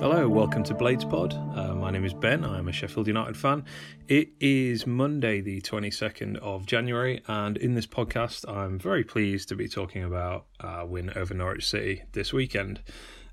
[0.00, 1.34] Hello, welcome to Blades Pod.
[1.34, 2.44] Uh, my name is Ben.
[2.44, 3.64] I'm a Sheffield United fan.
[4.06, 9.56] It is Monday, the 22nd of January, and in this podcast, I'm very pleased to
[9.56, 12.80] be talking about our win over Norwich City this weekend.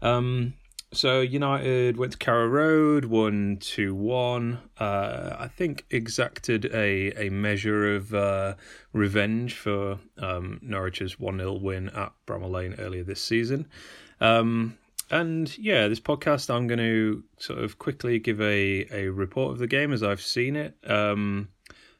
[0.01, 0.55] Um,
[0.91, 4.57] so United went to Carrow Road, won two one.
[4.79, 8.55] Uh, I think exacted a a measure of uh,
[8.91, 13.67] revenge for um, Norwich's one 0 win at Bramall Lane earlier this season.
[14.19, 14.79] Um,
[15.11, 19.59] and yeah, this podcast I'm going to sort of quickly give a, a report of
[19.59, 21.49] the game as I've seen it, um,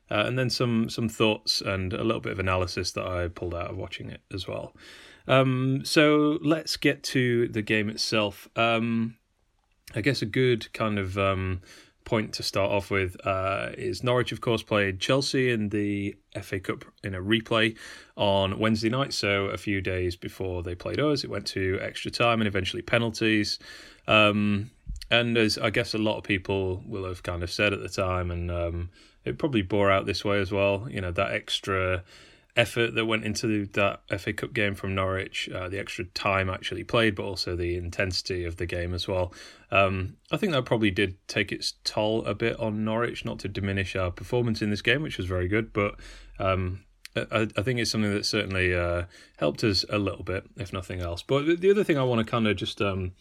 [0.09, 3.54] uh, and then some some thoughts and a little bit of analysis that I pulled
[3.54, 4.76] out of watching it as well.
[5.27, 8.48] Um, so let's get to the game itself.
[8.55, 9.18] Um,
[9.94, 11.62] I guess a good kind of um,
[12.05, 16.59] point to start off with uh, is Norwich, of course, played Chelsea in the FA
[16.59, 17.76] Cup in a replay
[18.16, 19.12] on Wednesday night.
[19.12, 22.82] So a few days before they played us, it went to extra time and eventually
[22.82, 23.60] penalties.
[24.07, 24.71] Um,
[25.12, 27.90] and as I guess a lot of people will have kind of said at the
[27.90, 28.90] time, and um,
[29.24, 30.88] it probably bore out this way as well.
[30.90, 32.04] You know that extra
[32.55, 36.84] effort that went into that FA Cup game from Norwich, uh, the extra time actually
[36.84, 39.34] played, but also the intensity of the game as well.
[39.71, 43.49] Um, I think that probably did take its toll a bit on Norwich, not to
[43.49, 45.95] diminish our performance in this game, which was very good, but
[46.39, 49.03] um, I, I, think it's something that certainly uh,
[49.37, 51.23] helped us a little bit, if nothing else.
[51.23, 52.81] But the other thing I want to kind of just.
[52.81, 53.13] Um,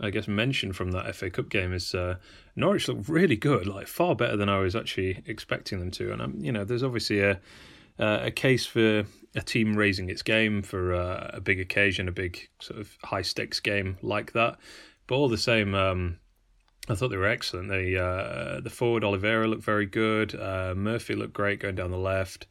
[0.00, 2.16] I guess mention from that FA Cup game is uh,
[2.56, 6.12] Norwich looked really good, like far better than I was actually expecting them to.
[6.12, 7.40] And um, you know, there's obviously a
[7.98, 9.04] uh, a case for
[9.34, 13.22] a team raising its game for uh, a big occasion, a big sort of high
[13.22, 14.58] stakes game like that.
[15.06, 16.18] But all the same, um,
[16.88, 17.68] I thought they were excellent.
[17.68, 20.34] They uh, the forward Oliveira looked very good.
[20.34, 22.46] Uh, Murphy looked great going down the left.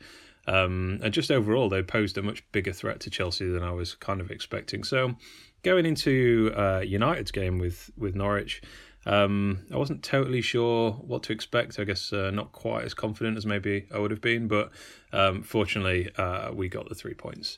[0.48, 3.94] Um, and just overall, they posed a much bigger threat to Chelsea than I was
[3.94, 4.83] kind of expecting.
[4.83, 5.15] So,
[5.64, 8.61] going into uh, United's game with with Norwich,
[9.06, 11.80] um, I wasn't totally sure what to expect.
[11.80, 14.72] I guess uh, not quite as confident as maybe I would have been, but
[15.12, 17.58] um, fortunately, uh, we got the three points.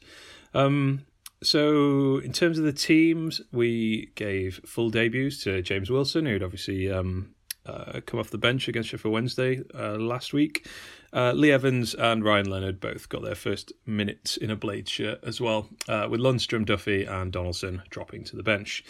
[0.54, 1.06] Um,
[1.42, 6.90] so, in terms of the teams, we gave full debuts to James Wilson, who'd obviously
[6.90, 10.68] um, uh, come off the bench against Sheffield Wednesday uh, last week.
[11.12, 15.20] Uh, Lee Evans and Ryan Leonard both got their first minutes in a Blade shirt
[15.24, 18.84] as well, uh, with Lundstram, Duffy, and Donaldson dropping to the bench.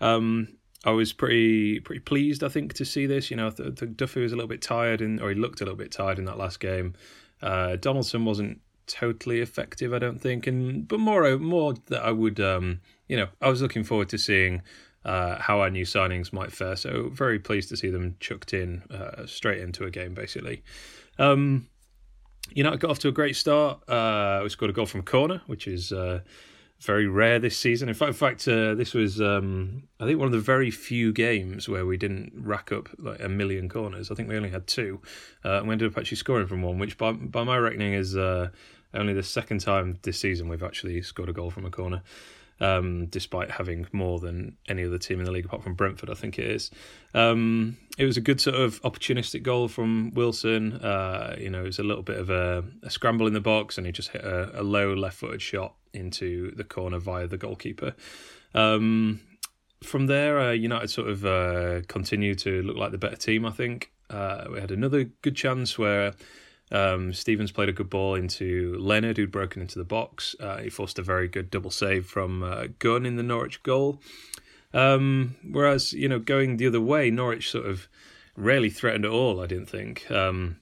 [0.00, 3.30] Um, I was pretty pretty pleased, I think, to see this.
[3.30, 5.76] You know, the, Duffy was a little bit tired, in, or he looked a little
[5.76, 6.94] bit tired in that last game.
[7.42, 12.40] Uh, Donaldson wasn't totally effective, I don't think, and but more more that I would,
[12.40, 14.62] um, you know, I was looking forward to seeing
[15.04, 16.76] uh, how our new signings might fare.
[16.76, 20.62] So very pleased to see them chucked in uh, straight into a game, basically.
[21.18, 21.68] Um,
[22.50, 23.88] you know, I got off to a great start.
[23.88, 26.20] Uh, we scored a goal from corner, which is uh,
[26.80, 27.88] very rare this season.
[27.88, 31.12] In fact, in fact, uh, this was um, I think one of the very few
[31.12, 34.10] games where we didn't rack up like a million corners.
[34.10, 35.00] I think we only had two,
[35.44, 38.16] uh, and we ended up actually scoring from one, which by by my reckoning is
[38.16, 38.50] uh,
[38.94, 42.02] only the second time this season we've actually scored a goal from a corner
[42.60, 46.14] um, despite having more than any other team in the league apart from Brentford, I
[46.14, 46.70] think it is.
[47.14, 50.74] Um, it was a good sort of opportunistic goal from Wilson.
[50.74, 53.78] Uh, you know, it was a little bit of a, a scramble in the box,
[53.78, 57.94] and he just hit a, a low left-footed shot into the corner via the goalkeeper.
[58.54, 59.20] Um,
[59.82, 63.46] from there, uh, United sort of uh, continued to look like the better team.
[63.46, 66.14] I think uh, we had another good chance where
[66.70, 70.36] um, Stevens played a good ball into Leonard, who'd broken into the box.
[70.38, 74.00] Uh, he forced a very good double save from uh, Gunn in the Norwich goal.
[74.74, 77.88] Um, whereas, you know, going the other way, Norwich sort of
[78.36, 80.10] rarely threatened at all, I didn't think.
[80.10, 80.58] Um,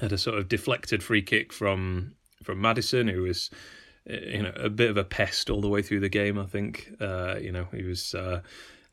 [0.00, 3.50] had a sort of deflected free kick from from Maddison, who was,
[4.08, 6.46] uh, you know, a bit of a pest all the way through the game, I
[6.46, 6.92] think.
[7.00, 8.42] Uh, you know, he was uh,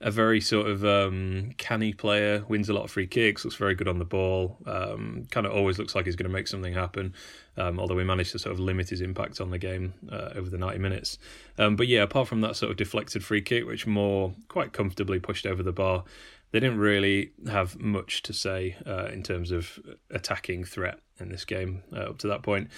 [0.01, 3.75] a very sort of um, canny player, wins a lot of free kicks, looks very
[3.75, 6.73] good on the ball, um, kind of always looks like he's going to make something
[6.73, 7.14] happen.
[7.58, 10.49] Um, although we managed to sort of limit his impact on the game uh, over
[10.49, 11.17] the 90 minutes.
[11.58, 15.19] Um, but yeah, apart from that sort of deflected free kick, which Moore quite comfortably
[15.19, 16.03] pushed over the bar,
[16.52, 19.79] they didn't really have much to say uh, in terms of
[20.11, 22.69] attacking threat in this game uh, up to that point.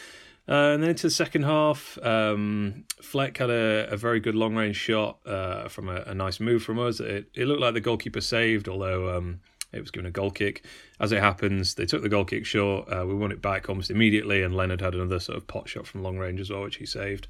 [0.50, 4.56] Uh, and then into the second half, um, Fleck had a, a, very good long
[4.56, 7.02] range shot uh, from a, a, nice move from us.
[7.02, 9.42] It, it, looked like the goalkeeper saved, although um,
[9.74, 10.64] it was given a goal kick.
[11.02, 12.88] As it happens, they took the goal kick short.
[12.88, 15.86] Uh, we won it back almost immediately, and Leonard had another sort of pot shot
[15.86, 17.28] from long range as well, which he saved.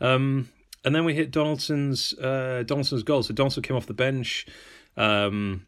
[0.00, 0.48] Um,
[0.82, 3.22] and then we hit Donaldson's uh, Donaldson's goal.
[3.22, 4.46] So Donaldson came off the bench.
[4.96, 5.66] Um,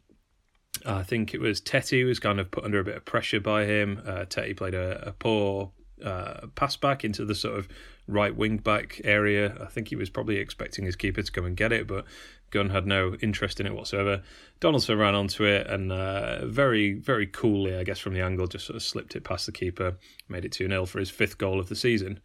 [0.86, 3.66] I think it was Tettey was kind of put under a bit of pressure by
[3.66, 4.00] him.
[4.06, 5.72] Uh, Tettey played a, a poor
[6.04, 7.68] uh, pass back into the sort of
[8.06, 9.56] right wing back area.
[9.60, 12.04] I think he was probably expecting his keeper to come and get it, but
[12.50, 14.22] Gunn had no interest in it whatsoever.
[14.60, 18.66] Donaldson ran onto it and uh, very, very coolly, I guess, from the angle, just
[18.66, 19.96] sort of slipped it past the keeper,
[20.28, 22.20] made it 2 0 for his fifth goal of the season.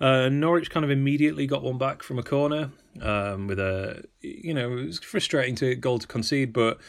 [0.00, 2.70] Uh, Norwich kind of immediately got one back from a corner
[3.02, 6.80] um, with a, you know, it was frustrating to goal to concede, but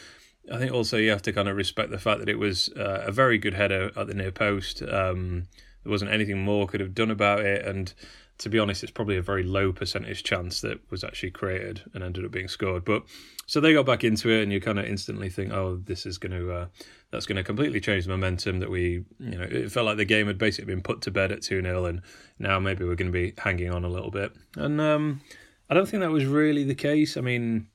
[0.51, 3.03] I think also you have to kind of respect the fact that it was uh,
[3.05, 4.81] a very good header at the near post.
[4.81, 5.43] Um,
[5.83, 7.93] there wasn't anything more could have done about it, and
[8.41, 12.03] to be honest, it's probably a very low percentage chance that was actually created and
[12.03, 12.83] ended up being scored.
[12.83, 13.03] But
[13.45, 16.17] so they got back into it, and you kind of instantly think, oh, this is
[16.17, 16.65] going to uh,
[17.11, 20.05] that's going to completely change the momentum that we, you know, it felt like the
[20.05, 22.01] game had basically been put to bed at two 0 and
[22.39, 24.33] now maybe we're going to be hanging on a little bit.
[24.55, 25.21] And um,
[25.69, 27.17] I don't think that was really the case.
[27.17, 27.67] I mean,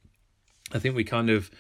[0.73, 1.51] I think we kind of.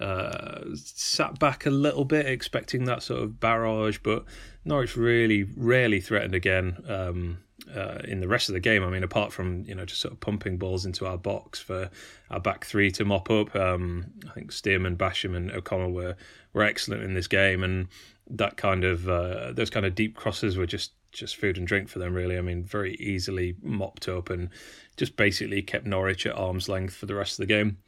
[0.00, 4.24] Uh, sat back a little bit, expecting that sort of barrage, but
[4.64, 6.82] Norwich really rarely threatened again.
[6.88, 7.38] Um,
[7.74, 8.82] uh, in the rest of the game.
[8.82, 11.90] I mean, apart from you know just sort of pumping balls into our box for
[12.30, 13.54] our back three to mop up.
[13.54, 16.16] Um, I think Stearman, Basham, and O'Connell were
[16.52, 17.88] were excellent in this game, and
[18.28, 21.88] that kind of uh, those kind of deep crosses were just just food and drink
[21.88, 22.14] for them.
[22.14, 24.48] Really, I mean, very easily mopped up and
[24.96, 27.78] just basically kept Norwich at arm's length for the rest of the game.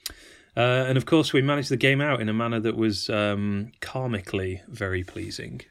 [0.56, 3.72] Uh, and of course, we managed the game out in a manner that was um,
[3.80, 5.62] karmically very pleasing.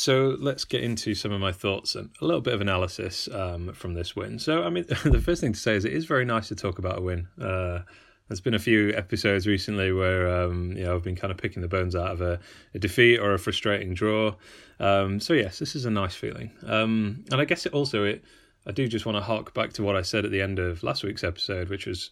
[0.00, 3.72] So let's get into some of my thoughts and a little bit of analysis um,
[3.74, 4.38] from this win.
[4.38, 6.78] So, I mean, the first thing to say is it is very nice to talk
[6.78, 7.28] about a win.
[7.38, 7.80] Uh,
[8.26, 11.60] there's been a few episodes recently where um, you know I've been kind of picking
[11.60, 12.40] the bones out of a,
[12.74, 14.34] a defeat or a frustrating draw.
[14.78, 18.24] Um, so yes, this is a nice feeling, um, and I guess it also it.
[18.66, 20.82] I do just want to hark back to what I said at the end of
[20.82, 22.10] last week's episode, which was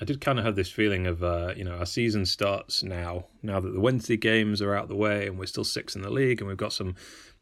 [0.00, 3.26] I did kind of have this feeling of, uh, you know, our season starts now.
[3.42, 6.10] Now that the Wednesday games are out the way, and we're still six in the
[6.10, 6.94] league, and we've got some,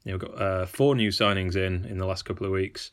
[0.05, 2.91] you know, got uh, four new signings in in the last couple of weeks.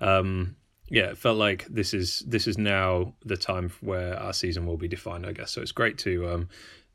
[0.00, 0.56] Um,
[0.88, 4.76] yeah, it felt like this is this is now the time where our season will
[4.76, 5.26] be defined.
[5.26, 5.62] I guess so.
[5.62, 6.48] It's great to um,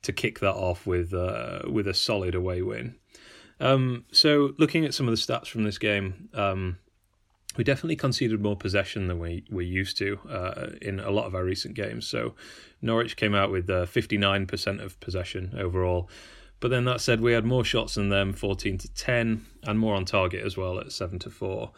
[0.03, 2.95] to kick that off with uh, with a solid away win.
[3.59, 6.77] Um, so looking at some of the stats from this game, um,
[7.57, 11.35] we definitely conceded more possession than we we used to uh, in a lot of
[11.35, 12.07] our recent games.
[12.07, 12.35] So
[12.81, 16.09] Norwich came out with uh, 59% of possession overall.
[16.59, 19.95] But then that said, we had more shots than them, 14 to 10, and more
[19.95, 21.71] on target as well at 7 to 4.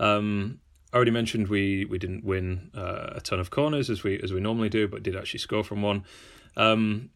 [0.00, 0.58] Um,
[0.92, 4.32] I already mentioned we we didn't win uh, a ton of corners as we as
[4.32, 6.04] we normally do, but did actually score from one.
[6.56, 7.10] Um,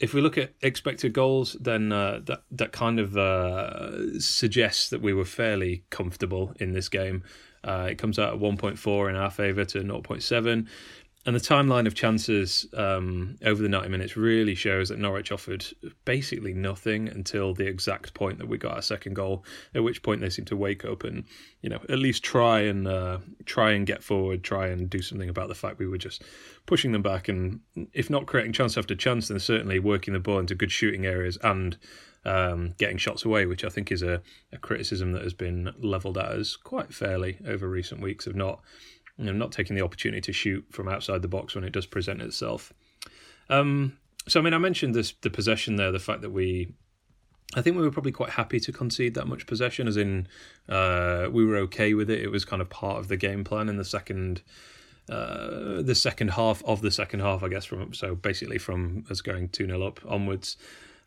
[0.00, 5.00] if we look at expected goals, then uh, that that kind of uh, suggests that
[5.00, 7.22] we were fairly comfortable in this game.
[7.64, 10.66] Uh, it comes out at 1.4 in our favour to 0.7.
[11.24, 15.64] And the timeline of chances um, over the 90 minutes really shows that Norwich offered
[16.04, 19.44] basically nothing until the exact point that we got our second goal.
[19.72, 21.24] At which point they seemed to wake up and,
[21.60, 25.28] you know, at least try and uh, try and get forward, try and do something
[25.28, 26.24] about the fact we were just
[26.66, 27.60] pushing them back, and
[27.92, 31.38] if not creating chance after chance, then certainly working the ball into good shooting areas
[31.44, 31.76] and
[32.24, 36.18] um, getting shots away, which I think is a, a criticism that has been levelled
[36.18, 38.60] at us quite fairly over recent weeks of not
[39.18, 41.86] you know, not taking the opportunity to shoot from outside the box when it does
[41.86, 42.72] present itself.
[43.48, 46.74] Um, so, I mean, I mentioned this the possession there, the fact that we,
[47.54, 50.28] I think we were probably quite happy to concede that much possession, as in
[50.68, 52.20] uh, we were okay with it.
[52.20, 54.42] It was kind of part of the game plan in the second.
[55.10, 59.20] Uh, the second half of the second half, I guess, from so basically from us
[59.20, 60.56] going 2 0 up onwards.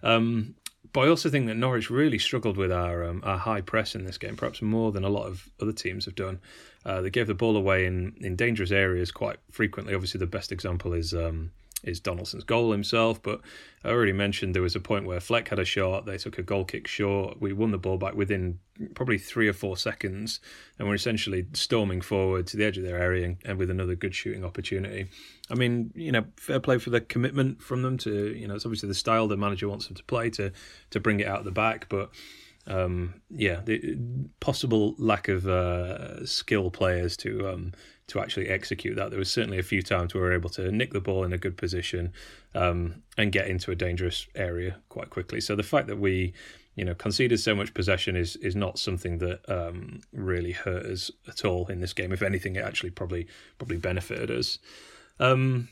[0.04, 0.56] Um,
[0.96, 4.06] but I also think that Norwich really struggled with our um, our high press in
[4.06, 6.40] this game, perhaps more than a lot of other teams have done.
[6.86, 9.94] Uh, they gave the ball away in, in dangerous areas quite frequently.
[9.94, 11.52] Obviously, the best example is um,
[11.86, 13.22] is Donaldson's goal himself.
[13.22, 13.42] But
[13.84, 16.44] I already mentioned there was a point where Fleck had a shot, they took a
[16.44, 17.40] goal kick short.
[17.40, 18.60] We won the ball back within
[18.94, 20.40] probably three or four seconds,
[20.78, 23.96] and we're essentially storming forward to the edge of their area and, and with another
[23.96, 25.08] good shooting opportunity.
[25.50, 28.66] I mean, you know, fair play for the commitment from them to, you know, it's
[28.66, 30.52] obviously the style the manager wants them to play to
[30.90, 32.10] to bring it out the back, but
[32.68, 33.98] um, yeah, the
[34.40, 37.74] possible lack of uh, skill players to um,
[38.08, 39.10] to actually execute that.
[39.10, 41.38] There was certainly a few times we were able to nick the ball in a
[41.38, 42.14] good position
[42.54, 45.42] um, and get into a dangerous area quite quickly.
[45.42, 46.34] So the fact that we,
[46.76, 51.10] you know, conceded so much possession is is not something that um, really hurt us
[51.28, 52.12] at all in this game.
[52.12, 54.60] If anything, it actually probably probably benefited us.
[55.20, 55.70] Um,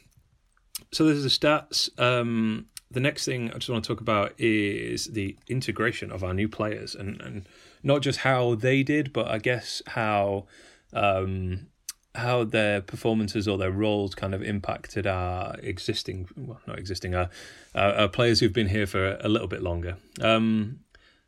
[0.91, 1.89] so there's the stats.
[1.99, 6.33] Um, the next thing I just want to talk about is the integration of our
[6.33, 7.47] new players and and
[7.83, 10.47] not just how they did, but I guess how
[10.93, 11.67] um,
[12.15, 17.29] how their performances or their roles kind of impacted our existing, well, not existing, our,
[17.73, 19.97] our, our players who've been here for a, little bit longer.
[20.21, 20.79] Um,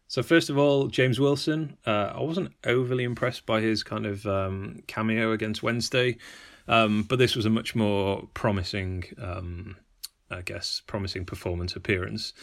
[0.07, 1.77] so first of all, James Wilson.
[1.85, 6.17] Uh, I wasn't overly impressed by his kind of um, cameo against Wednesday,
[6.67, 9.77] um, but this was a much more promising, um,
[10.29, 12.33] I guess, promising performance appearance.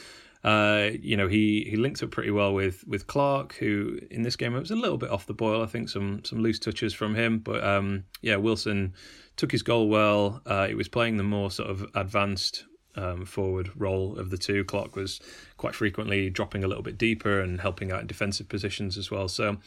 [0.45, 4.37] Uh, you know, he he linked up pretty well with with Clarke, who in this
[4.37, 5.63] game was a little bit off the boil.
[5.63, 8.95] I think some some loose touches from him, but um, yeah, Wilson
[9.37, 10.43] took his goal well.
[10.45, 12.65] Uh, he was playing the more sort of advanced
[12.97, 14.65] um, forward role of the two.
[14.65, 15.21] Clarke was
[15.57, 19.29] quite frequently dropping a little bit deeper and helping out in defensive positions as well.
[19.29, 19.59] So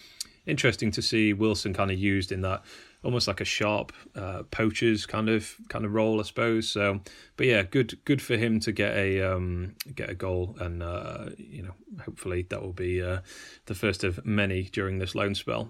[0.45, 2.63] interesting to see Wilson kind of used in that
[3.05, 6.67] almost like a sharp uh, poachers kind of kind of role, I suppose.
[6.67, 6.99] So,
[7.37, 11.29] but yeah, good good for him to get a um, get a goal, and uh,
[11.37, 13.19] you know, hopefully that will be uh,
[13.67, 15.69] the first of many during this loan spell.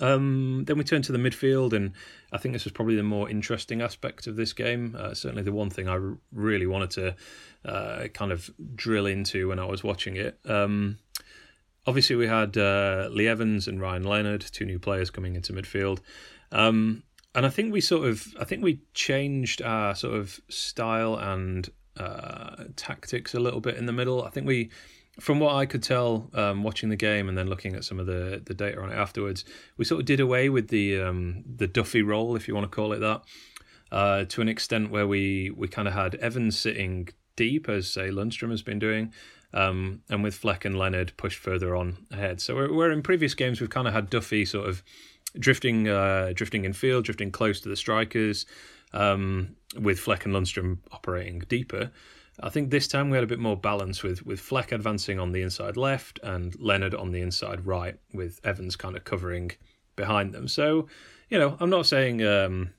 [0.00, 1.92] Um, then we turn to the midfield, and
[2.32, 4.96] I think this was probably the more interesting aspect of this game.
[4.98, 5.98] Uh, certainly, the one thing I
[6.32, 7.16] really wanted to
[7.64, 10.38] uh, kind of drill into when I was watching it.
[10.44, 10.98] Um,
[11.86, 16.00] obviously, we had uh, Lee Evans and Ryan Leonard, two new players coming into midfield.
[16.50, 17.02] Um,
[17.34, 21.68] and I think we sort of, I think we changed our sort of style and
[21.96, 24.24] uh, tactics a little bit in the middle.
[24.24, 24.70] I think we,
[25.20, 28.06] from what I could tell, um, watching the game and then looking at some of
[28.06, 29.44] the the data on it afterwards,
[29.76, 32.74] we sort of did away with the um, the Duffy role, if you want to
[32.74, 33.22] call it that,
[33.90, 38.08] uh, to an extent where we we kind of had Evans sitting deep, as say
[38.08, 39.12] Lundstram has been doing,
[39.54, 42.40] um, and with Fleck and Leonard pushed further on ahead.
[42.40, 44.82] So where in previous games we've kind of had Duffy sort of
[45.38, 48.46] drifting uh, drifting in field, drifting close to the strikers,
[48.92, 51.90] um, with Fleck and Lundstram operating deeper.
[52.42, 55.32] I think this time we had a bit more balance with with Fleck advancing on
[55.32, 59.52] the inside left and Leonard on the inside right, with Evans kind of covering
[59.96, 60.48] behind them.
[60.48, 60.88] So,
[61.28, 62.70] you know, I'm not saying um,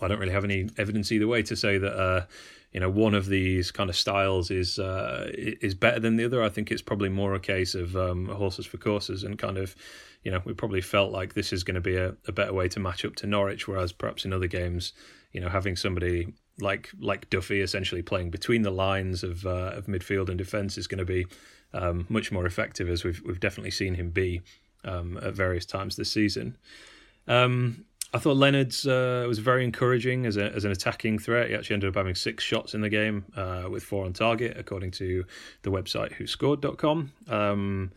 [0.00, 2.26] I don't really have any evidence either way to say that uh,
[2.72, 6.42] you know one of these kind of styles is uh, is better than the other.
[6.42, 9.76] I think it's probably more a case of um, horses for courses and kind of
[10.24, 12.68] you know we probably felt like this is going to be a, a better way
[12.68, 14.92] to match up to Norwich, whereas perhaps in other games,
[15.32, 19.86] you know, having somebody like like Duffy essentially playing between the lines of uh, of
[19.86, 21.26] midfield and defence is going to be
[21.74, 24.40] um, much more effective, as we've we've definitely seen him be
[24.84, 26.56] um, at various times this season.
[27.28, 27.84] Um,
[28.14, 31.48] I thought Leonard's uh, was very encouraging as, a, as an attacking threat.
[31.48, 34.56] He actually ended up having six shots in the game uh, with four on target,
[34.58, 35.24] according to
[35.62, 37.12] the website whoscored.com.
[37.28, 37.90] Um,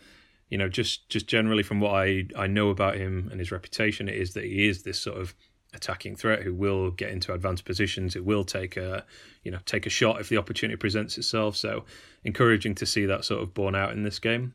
[0.50, 4.08] you know, just just generally from what I, I know about him and his reputation,
[4.08, 5.36] it is that he is this sort of
[5.74, 8.14] attacking threat who will get into advanced positions.
[8.14, 9.04] Who will take a
[9.44, 11.58] you know take a shot if the opportunity presents itself.
[11.58, 11.84] So
[12.24, 14.54] encouraging to see that sort of borne out in this game.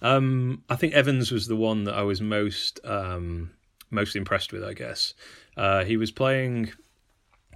[0.00, 3.50] Um, I think Evans was the one that I was most um,
[3.94, 5.14] most impressed with, I guess.
[5.56, 6.72] Uh, he was playing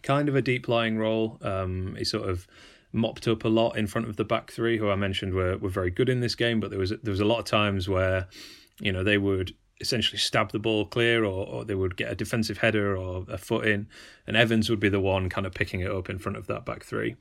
[0.03, 1.39] kind of a deep lying role.
[1.43, 2.47] Um, he sort of
[2.93, 5.69] mopped up a lot in front of the back three, who I mentioned were, were
[5.69, 8.29] very good in this game, but there was there was a lot of times where,
[8.81, 12.15] you know, they would essentially stab the ball clear or, or they would get a
[12.15, 13.89] defensive header or a foot in,
[14.27, 16.65] and Evans would be the one kind of picking it up in front of that
[16.65, 17.17] back three.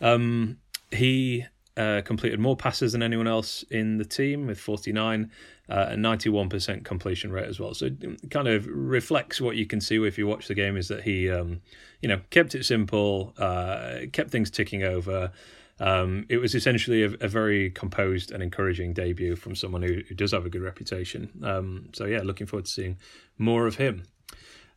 [0.00, 0.58] Um,
[0.90, 5.30] he uh, completed more passes than anyone else in the team with 49
[5.68, 7.74] uh, and 91% completion rate as well.
[7.74, 10.88] So it kind of reflects what you can see if you watch the game is
[10.88, 11.60] that he, um,
[12.00, 15.32] you know, kept it simple, uh, kept things ticking over.
[15.80, 20.14] Um, it was essentially a, a, very composed and encouraging debut from someone who, who
[20.14, 21.30] does have a good reputation.
[21.42, 22.96] Um, so yeah, looking forward to seeing
[23.38, 24.04] more of him.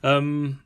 [0.01, 0.63] Um,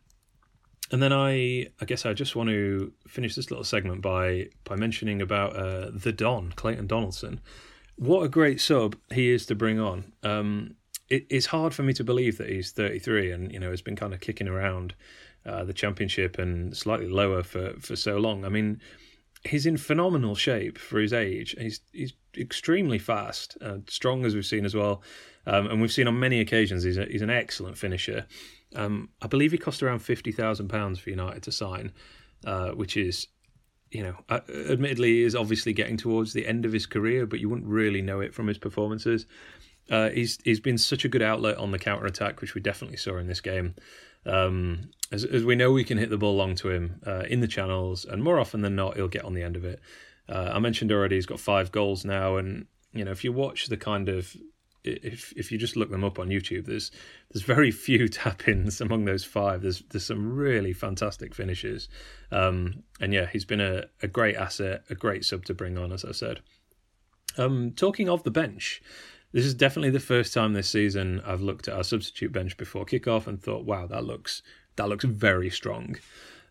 [0.91, 4.75] and then I, I guess I just want to finish this little segment by by
[4.75, 7.39] mentioning about uh, the Don Clayton Donaldson.
[7.95, 10.11] What a great sub he is to bring on.
[10.23, 10.75] Um,
[11.09, 13.95] it, it's hard for me to believe that he's 33 and you know has been
[13.95, 14.93] kind of kicking around
[15.45, 18.43] uh, the championship and slightly lower for for so long.
[18.43, 18.81] I mean,
[19.43, 21.55] he's in phenomenal shape for his age.
[21.57, 25.03] He's he's extremely fast, uh, strong as we've seen as well,
[25.47, 28.25] um, and we've seen on many occasions he's a, he's an excellent finisher.
[28.75, 31.91] Um, I believe he cost around fifty thousand pounds for United to sign,
[32.45, 33.27] uh, which is,
[33.89, 37.49] you know, uh, admittedly is obviously getting towards the end of his career, but you
[37.49, 39.25] wouldn't really know it from his performances.
[39.89, 42.97] Uh, he's he's been such a good outlet on the counter attack, which we definitely
[42.97, 43.75] saw in this game.
[44.25, 47.41] Um, as as we know, we can hit the ball long to him uh, in
[47.41, 49.81] the channels, and more often than not, he'll get on the end of it.
[50.29, 53.67] Uh, I mentioned already he's got five goals now, and you know if you watch
[53.67, 54.35] the kind of
[54.83, 56.91] if if you just look them up on YouTube, there's
[57.31, 59.61] there's very few tap ins among those five.
[59.61, 61.89] There's there's some really fantastic finishes,
[62.31, 65.91] um, and yeah, he's been a, a great asset, a great sub to bring on,
[65.91, 66.41] as I said.
[67.37, 68.81] Um, talking of the bench,
[69.31, 72.85] this is definitely the first time this season I've looked at our substitute bench before
[72.85, 74.41] kickoff and thought, wow, that looks
[74.75, 75.97] that looks very strong.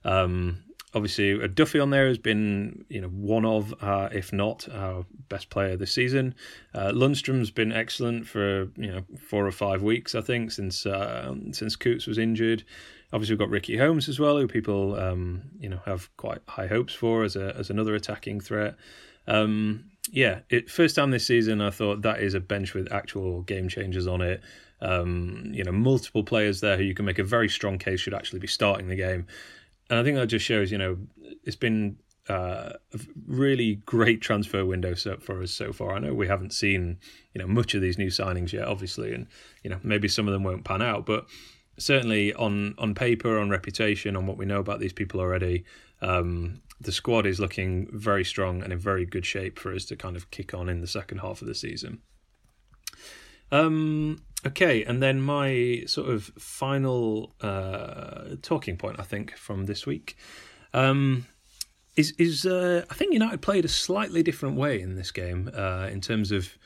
[0.05, 4.69] Um, obviously, a Duffy on there has been, you know, one of, uh, if not
[4.73, 6.35] our best player this season.
[6.75, 11.35] Uh, Lundstram's been excellent for you know four or five weeks, I think, since uh,
[11.53, 12.65] since Coutts was injured.
[13.13, 16.67] Obviously, we've got Ricky Holmes as well, who people um, you know have quite high
[16.67, 18.77] hopes for as a as another attacking threat.
[19.27, 23.43] Um, yeah, it, first time this season, I thought that is a bench with actual
[23.43, 24.43] game changers on it.
[24.83, 28.15] Um, you know, multiple players there who you can make a very strong case should
[28.15, 29.27] actually be starting the game.
[29.91, 30.97] And I think that just shows, you know,
[31.45, 31.97] it's been
[32.29, 35.95] uh, a really great transfer window for us so far.
[35.95, 36.99] I know we haven't seen,
[37.35, 39.27] you know, much of these new signings yet, obviously, and
[39.65, 41.27] you know maybe some of them won't pan out, but
[41.77, 45.65] certainly on on paper, on reputation, on what we know about these people already,
[46.03, 49.97] um, the squad is looking very strong and in very good shape for us to
[49.97, 52.01] kind of kick on in the second half of the season.
[53.53, 59.87] Um, okay, and then my sort of final uh, talking point, I think, from this
[59.87, 60.17] week.
[60.73, 61.27] Um,
[61.97, 65.89] is is uh, I think United played a slightly different way in this game uh,
[65.91, 66.57] in terms of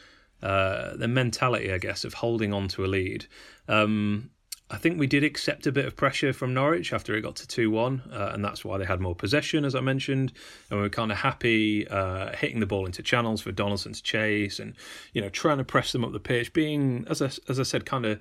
[0.43, 3.26] uh, the mentality, I guess, of holding on to a lead.
[3.69, 4.31] Um,
[4.71, 7.47] I think we did accept a bit of pressure from Norwich after it got to
[7.47, 10.33] 2 1, uh, and that's why they had more possession, as I mentioned.
[10.71, 14.02] And we were kind of happy uh, hitting the ball into channels for Donaldson to
[14.02, 14.75] chase and,
[15.12, 17.85] you know, trying to press them up the pitch, being, as I, as I said,
[17.85, 18.21] kind of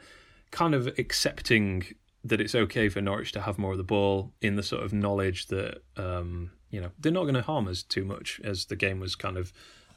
[0.52, 1.84] kind of accepting
[2.24, 4.94] that it's okay for Norwich to have more of the ball in the sort of
[4.94, 8.76] knowledge that, um, you know, they're not going to harm us too much as the
[8.76, 9.52] game was kind of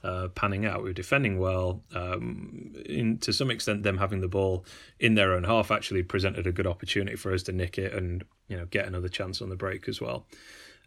[0.06, 0.82] uh, panning out.
[0.82, 1.82] We were defending well.
[1.94, 4.64] Um, in, to some extent, them having the ball
[5.00, 8.24] in their own half actually presented a good opportunity for us to nick it and
[8.48, 10.26] you know get another chance on the break as well.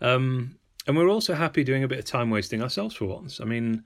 [0.02, 0.58] Um,
[0.88, 3.42] and we're also happy doing a bit of time wasting ourselves for once.
[3.42, 3.84] I mean,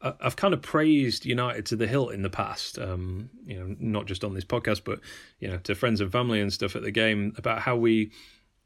[0.00, 4.06] I've kind of praised United to the hilt in the past, um, you know, not
[4.06, 5.00] just on this podcast, but
[5.40, 8.10] you know, to friends and family and stuff at the game about how we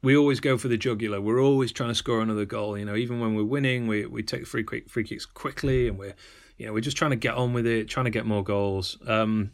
[0.05, 1.19] we always go for the jugular.
[1.19, 2.77] We're always trying to score another goal.
[2.77, 5.97] You know, even when we're winning, we we take free quick free kicks quickly, and
[5.97, 6.13] we're
[6.57, 8.99] you know we're just trying to get on with it, trying to get more goals.
[9.07, 9.51] Um,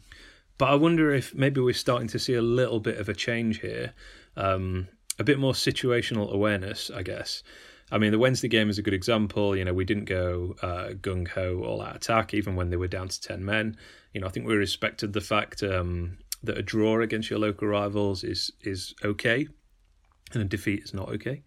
[0.58, 3.60] but I wonder if maybe we're starting to see a little bit of a change
[3.60, 3.94] here,
[4.36, 4.88] um,
[5.18, 7.42] a bit more situational awareness, I guess.
[7.90, 9.56] I mean, the Wednesday game is a good example.
[9.56, 12.88] You know, we didn't go uh, gung ho all out attack, even when they were
[12.88, 13.78] down to ten men.
[14.12, 17.68] You know, I think we respected the fact um, that a draw against your local
[17.68, 19.48] rivals is is okay
[20.34, 21.42] and a defeat is not okay.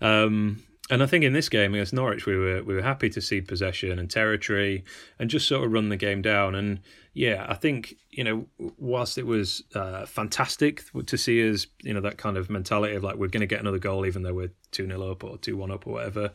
[0.00, 3.20] Um, and I think in this game against Norwich, we were we were happy to
[3.20, 4.84] see possession and territory
[5.18, 6.54] and just sort of run the game down.
[6.54, 6.80] And
[7.14, 12.02] yeah, I think you know, whilst it was uh, fantastic to see us, you know,
[12.02, 14.52] that kind of mentality of like we're going to get another goal even though we're
[14.72, 16.32] two 0 up or two one up or whatever.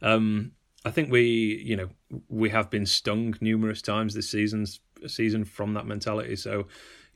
[0.00, 0.52] Um,
[0.84, 1.88] I think we, you know,
[2.28, 6.36] we have been stung numerous times this season's season from that mentality.
[6.36, 6.68] So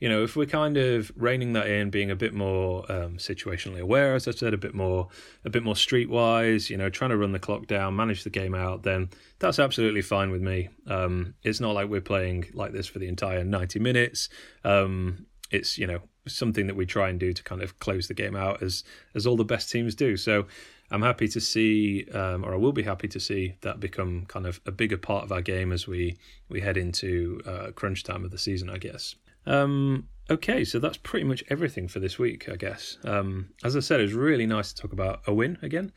[0.03, 3.79] you know, if we're kind of reining that in, being a bit more um, situationally
[3.79, 5.07] aware, as I said, a bit more,
[5.45, 8.53] a bit more streetwise, you know, trying to run the clock down, manage the game
[8.53, 10.67] out, then that's absolutely fine with me.
[10.87, 14.27] Um, it's not like we're playing like this for the entire ninety minutes.
[14.65, 18.13] Um, it's you know something that we try and do to kind of close the
[18.13, 18.83] game out as
[19.15, 20.17] as all the best teams do.
[20.17, 20.47] So
[20.91, 24.47] I'm happy to see, um, or I will be happy to see that become kind
[24.47, 26.17] of a bigger part of our game as we
[26.49, 29.15] we head into uh, crunch time of the season, I guess.
[29.45, 32.97] Um, okay, so that's pretty much everything for this week, I guess.
[33.03, 35.91] Um, as I said, it was really nice to talk about a win again.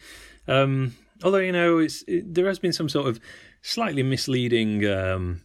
[0.48, 3.20] Um, although you know, it's it, there has been some sort of
[3.62, 5.42] slightly misleading um,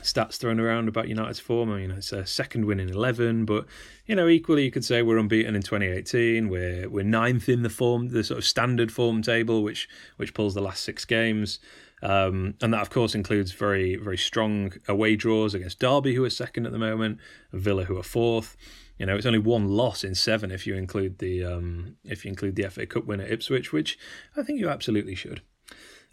[0.00, 1.70] stats thrown around about United's form.
[1.70, 3.66] I mean, it's a second win in eleven, but
[4.06, 6.48] you know, equally you could say we're unbeaten in 2018.
[6.48, 10.54] We're we're ninth in the form, the sort of standard form table, which which pulls
[10.54, 11.58] the last six games.
[12.02, 16.30] Um, and that, of course, includes very, very strong away draws against Derby, who are
[16.30, 17.18] second at the moment,
[17.52, 18.56] Villa, who are fourth.
[18.98, 22.28] You know, it's only one loss in seven if you include the um, if you
[22.28, 23.98] include the FA Cup win at Ipswich, which
[24.36, 25.42] I think you absolutely should.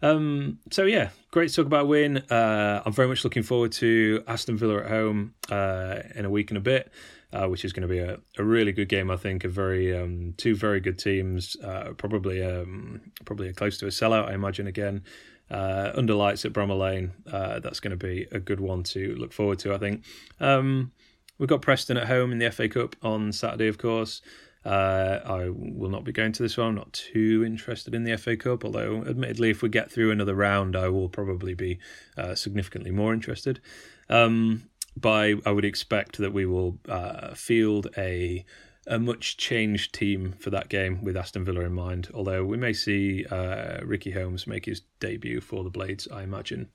[0.02, 2.18] Um, so yeah, great to talk about win.
[2.30, 6.52] Uh, I'm very much looking forward to Aston Villa at home uh, in a week
[6.52, 6.92] and a bit,
[7.34, 9.12] uh, which is going to be a, a really good game.
[9.12, 13.88] I think a very um, two very good teams, uh, probably um, probably close to
[13.88, 14.30] a sellout.
[14.30, 15.04] I imagine again
[15.52, 17.12] uh, under lights at Bramall Lane.
[17.32, 20.04] Uh, that's going to be a good one to look forward to, I think.
[20.40, 20.92] Um,
[21.38, 24.22] we've got Preston at home in the FA Cup on Saturday, of course.
[24.66, 26.68] Uh, I will not be going to this one.
[26.68, 30.36] I'm not too interested in the FA Cup, although, admittedly, if we get through another
[30.36, 31.80] round, I will probably be
[32.18, 33.62] uh, significantly more interested.
[34.10, 34.64] Um,
[35.04, 38.44] I, I, would expect that we will uh, field a
[38.90, 42.10] a much changed team for that game with Aston Villa in mind.
[42.14, 46.70] Although we may see uh, Ricky Holmes make his debut for the Blades, I imagine.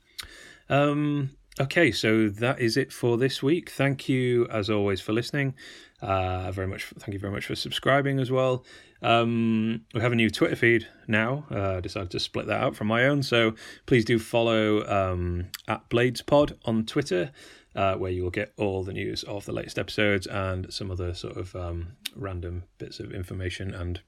[0.71, 3.71] Um, Okay, so that is it for this week.
[3.71, 5.55] Thank you, as always, for listening.
[6.03, 6.87] Uh, very much.
[6.99, 8.65] Thank you very much for subscribing as well.
[9.03, 11.47] Um, we have a new Twitter feed now.
[11.53, 13.55] Uh, I decided to split that out from my own, so
[13.87, 17.31] please do follow um, at BladesPod on Twitter
[17.75, 21.15] uh, where you will get all the news of the latest episodes and some other
[21.15, 24.01] sort of um, random bits of information and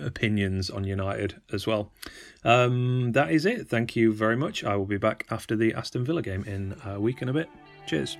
[0.00, 1.92] opinions on United as well.
[2.44, 3.68] Um, that is it.
[3.68, 4.64] Thank you very much.
[4.64, 7.48] I will be back after the Aston Villa game in a week and a bit.
[7.86, 8.16] Cheers.